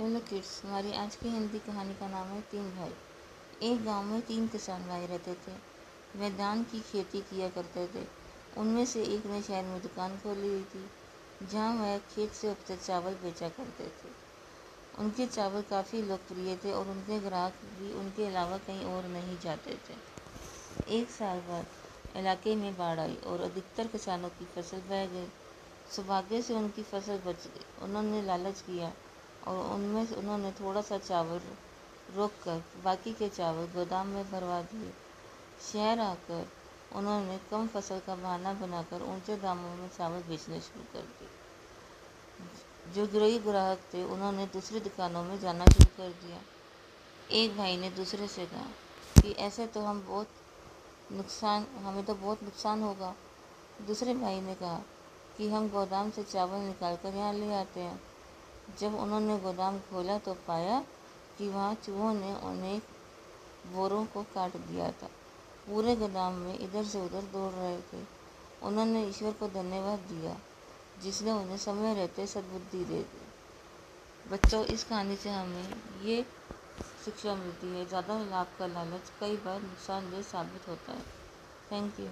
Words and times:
Hello 0.00 0.20
kids 0.20 0.64
हमारी 0.64 0.92
आज 0.92 1.16
की 1.16 1.28
हिंदी 1.28 1.58
कहानी 1.58 1.94
का 1.94 2.08
नाम 2.08 2.26
है 2.26 2.40
तीन 2.40 2.62
भाई। 2.62 2.90
एक 3.62 3.84
गाँव 3.84 4.04
में 4.04 4.22
तीन 4.22 4.48
किसान 4.48 4.88
भाई 4.88 5.06
रहते 5.06 5.34
थे। 5.34 5.52
वे 6.18 6.30
धान 6.30 6.62
की 6.62 6.80
खेती 6.80 7.20
किया 7.20 7.48
करते 7.48 7.86
थे। 7.86 8.06
उनमें 8.60 8.86
से 8.86 9.02
एक 9.02 9.26
ने 9.26 9.42
शहर 9.42 9.64
में 9.64 9.82
दुकान 9.82 10.16
खोली 10.16 10.48
हुई 10.48 10.62
थी, 10.62 10.90
जहाँ 11.52 11.74
वह 11.74 11.98
खेत 11.98 12.32
से 12.32 12.50
उपजे 12.50 12.76
चावल 12.76 13.14
बेचा 13.14 13.48
करते 13.48 13.84
थे। 13.84 14.08
उनके 14.98 15.26
चावल 15.26 15.62
काफ़ी 15.62 16.02
लोकप्रिय 16.02 16.56
थे 16.56 16.72
और 16.72 16.88
उनके 16.88 17.20
ग्राहक 17.20 17.52
भी 17.52 17.92
उनके 17.92 18.26
अलावा 18.26 18.58
कहीं 18.58 18.84
और 18.84 19.04
नहीं 19.04 19.38
जाते 19.38 19.70
थे। 19.70 19.94
एक 21.00 21.10
साल 21.10 21.40
बाद 21.40 21.66
इलाके 22.16 22.54
में 22.54 22.76
बाढ़ 22.76 23.00
आई 23.00 23.16
और 23.26 23.40
अधिकतर 23.40 23.86
किसानों 23.86 24.28
की 24.28 24.44
फ़सल 24.44 24.78
बह 24.78 25.06
गई। 25.06 25.28
सौभाग्य 25.96 26.42
से 26.42 26.54
उनकी 26.54 26.82
फ़सल 26.82 27.18
बच 27.18 27.46
गई। 27.46 27.84
उन्होंने 27.84 28.22
लालच 28.22 28.60
किया 28.60 28.92
और 29.46 29.74
उनमें 29.74 30.16
उन्होंने 30.16 30.52
थोड़ा 30.52 30.82
सा 30.82 30.98
चावल 30.98 31.40
रोक 32.14 32.30
कर 32.30 32.64
बाकी 32.84 33.12
के 33.12 33.28
चावल 33.28 33.66
गोदाम 33.66 34.06
में 34.06 34.30
भरवा 34.30 34.62
दिए। 34.62 34.92
शहर 35.72 35.98
आकर 35.98 36.48
उन्होंने 36.92 37.40
कम 37.50 37.66
फ़सल 37.66 37.98
का 37.98 38.14
बहाना 38.14 38.52
बनाकर 38.52 39.02
ऊँचे 39.02 39.36
दामों 39.36 39.74
में 39.74 39.88
चावल 39.88 40.22
बेचने 40.22 40.60
शुरू 40.60 40.84
कर 40.92 41.00
दिए। 41.00 41.28
जो 42.94 43.06
गरीब 43.06 43.42
ग्राहक 43.42 43.78
थे, 43.94 44.04
उन्होंने 44.04 44.46
दूसरी 44.46 44.80
दुकानों 44.80 45.24
में 45.24 45.40
जाना 45.40 45.64
शुरू 45.64 45.96
कर 45.96 46.08
दिया। 46.08 46.38
एक 47.30 47.56
भाई 47.56 47.76
ने 47.76 47.90
दूसरे 47.90 48.28
से 48.28 48.46
कहा 48.46 48.66
कि, 49.22 49.32
ऐसे 49.32 49.66
तो 49.66 49.80
हम 49.80 50.06
बहुत 50.06 50.28
नुकसान, 51.12 51.66
हमें 51.82 52.04
तो 52.04 52.14
बहुत 52.14 52.42
नुकसान 52.42 52.82
होगा। 52.82 53.14
दूसरे 53.86 54.14
भाई 54.14 54.40
ने 54.40 54.54
कहा 54.54 54.82
कि, 55.36 55.50
हम 55.50 55.68
गोदाम 55.68 56.10
से 56.10 56.22
चावल 56.22 56.58
निकाल 56.58 56.96
कर 56.96 57.14
यहाँ 57.14 57.32
ले 57.32 57.54
आते 57.54 57.80
हैं। 57.80 58.02
जब 58.80 58.94
उन्होंने 58.94 59.38
गोदाम 59.38 59.78
खोला 59.78 60.18
तो 60.18 60.34
पाया 60.34 60.84
कि 61.38 61.48
वहाँ 61.48 61.74
चूहों 61.74 62.14
ने 62.14 62.34
उन्हें 62.34 62.80
बोरों 63.74 64.04
को 64.04 64.22
काट 64.22 64.56
दिया 64.56 64.90
था। 64.90 65.06
पूरे 65.68 65.96
गोदाम 65.96 66.32
में 66.32 66.58
इधर 66.58 66.84
से 66.84 67.00
उधर 67.00 67.22
दौड़ 67.22 67.52
रहे 67.52 67.76
थे। 67.76 68.04
उन्होंने 68.62 69.04
ईश्वर 69.06 69.32
को 69.32 69.48
धन्यवाद 69.48 69.98
दिया, 69.98 70.36
जिसने 71.02 71.30
उन्हें 71.30 71.56
समय 71.56 71.94
रहते 71.94 72.26
सद्बुद्धि 72.26 72.84
दे 72.84 73.02
दी। 73.02 73.20
बच्चों, 74.30 74.64
इस 74.64 74.84
कहानी 74.84 75.16
से 75.16 75.30
हमें 75.30 75.74
ये 76.02 76.22
शिक्षा 77.04 77.34
मिलती 77.34 77.66
है। 77.66 77.86
ज़्यादा 77.86 78.18
लाभ 78.18 78.46
का 78.58 78.66
लालच 78.66 79.12
कई 79.20 79.36
बार 79.36 79.60
नुकसानदेह 79.62 80.22
साबित 80.22 80.68
होता 80.68 80.92
है। 80.92 81.02
Thank 81.72 82.00
you. 82.00 82.06